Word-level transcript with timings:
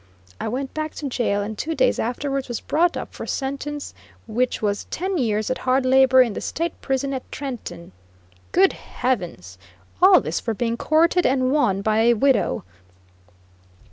I 0.39 0.47
went 0.47 0.73
back 0.73 0.95
to 0.95 1.07
jail 1.09 1.43
and 1.43 1.55
two 1.55 1.75
days 1.75 1.99
afterwards 1.99 2.47
was 2.47 2.59
brought 2.59 2.97
up 2.97 3.13
for 3.13 3.27
sentence 3.27 3.93
which 4.25 4.59
was 4.59 4.85
"ten 4.85 5.19
years 5.19 5.51
at 5.51 5.59
hard 5.59 5.85
labor 5.85 6.23
in 6.23 6.33
the 6.33 6.41
State 6.41 6.73
prison 6.81 7.13
at 7.13 7.31
Trenton." 7.31 7.91
Good 8.51 8.73
heavens! 8.73 9.59
All 10.01 10.19
this 10.19 10.39
for 10.39 10.55
being 10.55 10.75
courted 10.75 11.27
and 11.27 11.51
won 11.51 11.83
by 11.83 11.99
a 12.05 12.15
widow! 12.15 12.63